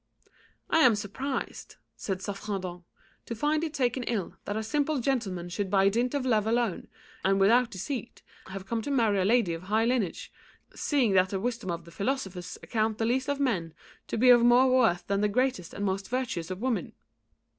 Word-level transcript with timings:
"I 0.71 0.79
am 0.79 0.95
surprised," 0.95 1.75
said 1.95 2.23
Saffredent, 2.23 2.85
"to 3.27 3.35
find 3.35 3.63
it 3.63 3.71
taken 3.71 4.01
ill 4.05 4.35
that 4.45 4.57
a 4.57 4.63
simple 4.63 4.97
gentleman 4.99 5.47
should 5.47 5.69
by 5.69 5.89
dint 5.89 6.15
of 6.15 6.25
love 6.25 6.47
alone, 6.47 6.87
and 7.23 7.39
without 7.39 7.69
deceit, 7.69 8.23
have 8.47 8.65
come 8.65 8.81
to 8.81 8.89
marry 8.89 9.19
a 9.21 9.25
lady 9.25 9.53
of 9.53 9.61
high 9.69 9.85
lineage, 9.85 10.31
seeing 10.73 11.13
that 11.13 11.29
the 11.29 11.39
wisdom 11.39 11.69
of 11.69 11.85
the 11.85 11.91
philosophers 11.91 12.57
accounts 12.63 12.97
the 12.97 13.05
least 13.05 13.29
of 13.29 13.39
men 13.39 13.75
to 14.07 14.17
be 14.17 14.31
of 14.31 14.41
more 14.41 14.75
worth 14.75 15.05
than 15.05 15.21
the 15.21 15.27
greatest 15.27 15.71
and 15.71 15.85
most 15.85 16.09
virtuous 16.09 16.49
of 16.49 16.63
women." 16.63 16.93